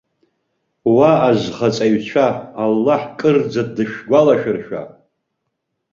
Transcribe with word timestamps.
Уа 0.95 1.11
азхаҵаҩцәа! 1.29 2.27
Аллаҳ 2.63 3.03
кырӡа 3.19 3.63
дышәгәалашәыршәа. 3.75 4.81